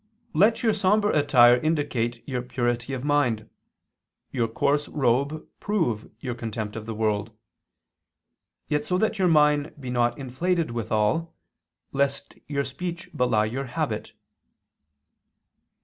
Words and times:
"Let 0.33 0.63
your 0.63 0.73
somber 0.73 1.11
attire 1.11 1.57
indicate 1.57 2.27
your 2.27 2.41
purity 2.41 2.93
of 2.93 3.03
mind, 3.03 3.47
your 4.31 4.47
coarse 4.47 4.87
robe 4.89 5.45
prove 5.59 6.09
your 6.19 6.33
contempt 6.33 6.75
of 6.75 6.87
the 6.87 6.95
world, 6.95 7.29
yet 8.67 8.83
so 8.83 8.97
that 8.97 9.19
your 9.19 9.27
mind 9.27 9.73
be 9.79 9.91
not 9.91 10.17
inflated 10.17 10.71
withal, 10.71 11.35
lest 11.91 12.33
your 12.47 12.63
speech 12.63 13.11
belie 13.15 13.45
your 13.45 13.65
habit." 13.65 14.13